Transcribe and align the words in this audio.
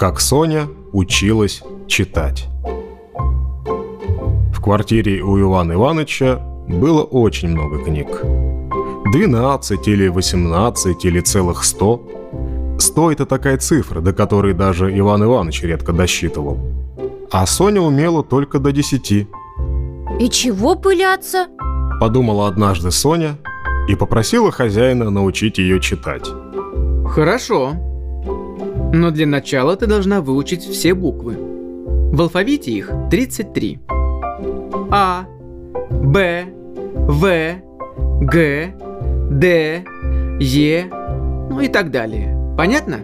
Как 0.00 0.18
Соня 0.18 0.66
училась 0.94 1.62
читать. 1.86 2.48
В 4.50 4.62
квартире 4.62 5.20
у 5.20 5.38
Ивана 5.38 5.74
Ивановича 5.74 6.36
было 6.68 7.02
очень 7.02 7.50
много 7.50 7.84
книг. 7.84 8.08
12 9.12 9.88
или 9.88 10.08
18 10.08 11.04
или 11.04 11.20
целых 11.20 11.64
100. 11.64 12.19
100– 12.80 13.12
это 13.12 13.26
такая 13.26 13.58
цифра, 13.58 14.00
до 14.00 14.12
которой 14.12 14.54
даже 14.54 14.96
Иван 14.98 15.24
Иванович 15.24 15.62
редко 15.62 15.92
досчитывал. 15.92 16.58
А 17.30 17.46
Соня 17.46 17.80
умела 17.80 18.24
только 18.24 18.58
до 18.58 18.72
10. 18.72 19.28
И 20.18 20.28
чего 20.30 20.74
пыляться? 20.74 21.46
Подумала 22.00 22.48
однажды 22.48 22.90
Соня 22.90 23.36
и 23.88 23.94
попросила 23.94 24.50
хозяина 24.50 25.10
научить 25.10 25.58
ее 25.58 25.80
читать. 25.80 26.28
Хорошо. 27.06 27.72
Но 28.92 29.10
для 29.10 29.26
начала 29.26 29.76
ты 29.76 29.86
должна 29.86 30.20
выучить 30.20 30.62
все 30.62 30.94
буквы. 30.94 31.36
В 32.12 32.20
алфавите 32.20 32.72
их 32.72 32.90
33. 33.10 33.78
А, 34.90 35.24
Б, 35.90 36.46
В, 36.94 37.54
Г, 38.20 38.74
Д, 39.30 39.84
Е, 40.40 40.90
ну 41.50 41.60
и 41.60 41.68
так 41.68 41.90
далее. 41.90 42.39
Понятно? 42.60 43.00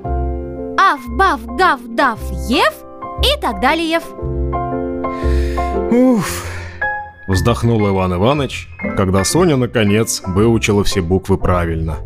Аф, 0.77 1.01
баф, 1.09 1.41
гав, 1.56 1.80
дав, 1.88 2.19
ев 2.51 2.74
и 3.23 3.41
так 3.41 3.59
далее. 3.62 4.01
Уф. 5.90 6.45
Вздохнул 7.26 7.88
Иван 7.88 8.12
Иванович, 8.12 8.68
когда 8.99 9.24
Соня, 9.24 9.57
наконец, 9.57 10.21
выучила 10.27 10.84
все 10.84 11.01
буквы 11.01 11.38
правильно. 11.38 11.96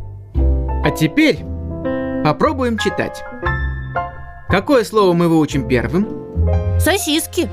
А 0.84 0.92
теперь 0.92 1.40
попробуем 2.22 2.78
читать. 2.78 3.20
Какое 4.48 4.84
слово 4.84 5.12
мы 5.12 5.28
выучим 5.28 5.66
первым? 5.66 6.06
Сосиски. 6.78 7.48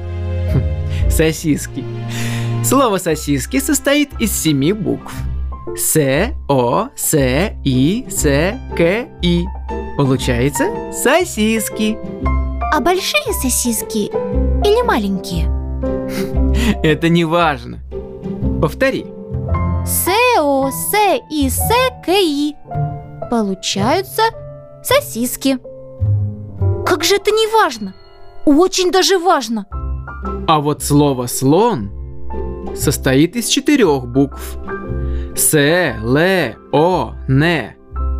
Сосиски. 1.09 1.84
Слово 2.64 3.00
сосиски 3.00 3.59
состоит 3.59 4.12
из 4.20 4.31
семи 4.31 4.73
букв. 4.73 5.12
С, 5.75 6.36
О, 6.48 6.90
С, 6.95 7.18
И, 7.64 8.06
С, 8.09 8.23
К, 8.78 9.08
И. 9.23 9.44
Получается 9.98 10.92
сосиски. 10.94 11.98
А 12.72 12.80
большие 12.80 13.34
сосиски 13.34 14.06
или 14.06 14.86
маленькие? 14.86 15.50
Это 16.84 17.09
не 17.09 17.26
важно. 17.26 17.80
Повтори. 18.62 19.08
С, 19.86 20.08
О, 20.40 20.70
С, 20.70 20.94
И, 21.31 21.50
С, 21.50 21.59
К, 22.06 22.09
И. 22.09 22.56
Получаются 23.31 24.22
сосиски. 24.84 25.58
Как 26.86 27.03
же 27.03 27.16
это 27.16 27.31
не 27.31 27.48
важно? 27.48 27.95
Очень 28.45 28.92
даже 28.92 29.18
важно. 29.18 29.66
А 30.48 30.59
вот 30.59 30.84
слово 30.84 31.25
слон 31.28 31.92
состоит 32.75 33.36
из 33.36 33.48
четырех 33.48 34.08
букв. 34.08 34.58
С, 35.36 35.53
Л, 35.58 36.18
О, 36.72 37.14
Н. 37.28 37.77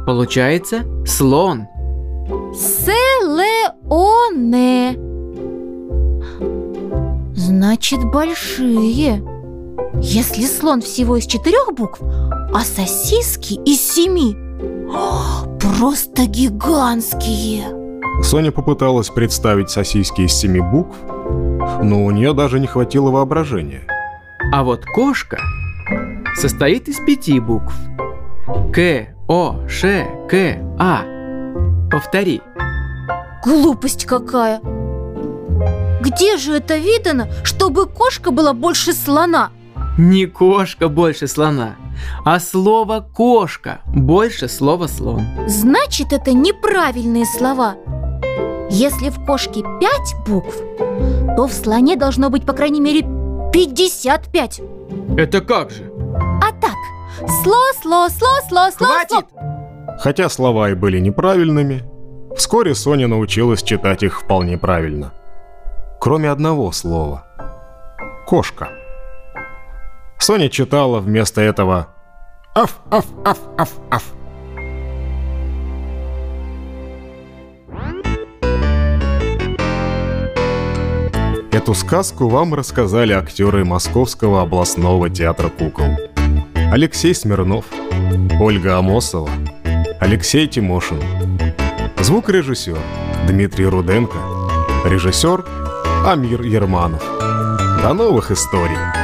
Получается 0.08 0.86
слон. 1.06 1.68
С, 2.54 2.88
Л, 2.88 3.40
О, 3.90 4.32
Н. 4.32 4.96
Значит, 7.36 8.00
большие. 8.06 9.22
Если 10.02 10.44
слон 10.44 10.80
всего 10.80 11.18
из 11.18 11.26
четырех 11.26 11.74
букв, 11.76 12.00
а 12.02 12.62
сосиски 12.62 13.56
из 13.66 13.82
семи. 13.82 14.38
О, 14.90 15.46
просто 15.60 16.26
гигантские. 16.26 17.66
Соня 18.24 18.54
попыталась 18.54 19.10
представить 19.10 19.70
сосиски 19.70 20.22
из 20.22 20.32
семи 20.32 20.62
букв, 20.62 20.96
но 21.84 22.06
у 22.06 22.12
нее 22.12 22.32
даже 22.32 22.62
не 22.62 22.68
хватило 22.68 23.12
воображения. 23.12 23.86
А 24.54 24.64
вот 24.64 24.86
кошка 24.86 25.38
состоит 26.38 26.88
из 26.88 26.98
пяти 27.02 27.42
букв. 27.42 27.74
К, 28.74 29.17
О, 29.28 29.56
Ш, 29.68 30.06
К, 30.30 30.58
А. 30.80 31.04
Повтори. 31.92 32.42
Глупость 33.44 34.06
какая! 34.06 34.62
Где 36.02 36.38
же 36.38 36.54
это 36.56 36.78
видано, 36.78 37.28
чтобы 37.44 37.88
кошка 37.88 38.32
была 38.32 38.54
больше 38.54 38.94
слона? 38.94 39.52
Не 39.98 40.28
кошка 40.28 40.88
больше 40.88 41.28
слона, 41.28 41.76
а 42.24 42.40
слово 42.40 43.02
кошка 43.02 43.82
больше 43.88 44.48
слова 44.48 44.88
слон. 44.88 45.24
Значит, 45.48 46.14
это 46.14 46.32
неправильные 46.32 47.26
слова. 47.26 47.76
Если 48.70 49.10
в 49.10 49.26
кошке 49.26 49.62
пять 49.82 50.16
букв, 50.26 50.56
то 51.36 51.48
в 51.48 51.52
слоне 51.52 51.98
должно 51.98 52.30
быть 52.30 52.46
по 52.46 52.54
крайней 52.54 52.80
мере 52.82 53.02
55. 53.52 54.62
Это 55.18 55.42
как 55.42 55.72
же? 55.72 55.87
Сло, 57.26 57.74
сло, 57.82 58.10
сло, 58.10 58.42
сло, 58.48 58.72
сло, 58.72 58.88
Хватит! 58.88 59.26
Хотя 60.00 60.30
слова 60.30 60.70
и 60.70 60.76
были 60.76 61.00
неправильными, 61.00 61.84
вскоре 62.36 62.76
Соня 62.76 63.08
научилась 63.08 63.64
читать 63.64 64.04
их 64.04 64.22
вполне 64.22 64.58
правильно. 64.58 65.14
Кроме 66.00 66.30
одного 66.30 66.72
слова– 66.72 67.26
кошка. 68.28 68.70
Соня 70.20 70.50
читала 70.50 71.00
вместо 71.00 71.42
этого 71.42 71.88
«Аф, 72.54 72.76
аф, 72.92 73.06
аф, 73.26 73.40
аф, 73.58 73.70
аф». 73.90 74.04
Эту 81.52 81.74
сказку 81.74 82.30
вам 82.30 82.54
рассказали 82.54 83.14
актеры 83.14 83.66
Московского 83.66 84.44
областного 84.44 85.10
театра 85.10 85.50
кукол. 85.50 85.98
Алексей 86.70 87.16
Смирнов, 87.16 87.66
Ольга 88.42 88.78
Амосова, 88.78 89.30
Алексей 90.02 90.48
Тимошин. 90.48 91.02
Звукорежиссер 92.00 92.78
Дмитрий 93.26 93.68
Руденко. 93.68 94.18
Режиссер 94.84 95.46
Амир 96.06 96.42
Ерманов. 96.42 97.04
До 97.82 97.94
новых 97.94 98.32
историй! 98.32 98.97